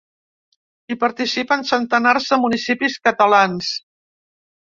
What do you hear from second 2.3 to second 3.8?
de municipis catalans.